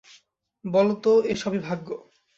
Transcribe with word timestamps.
বলত, 0.65 1.05
এ 1.23 1.33
সবই 1.35 1.59
ভাগ্য। 1.59 1.87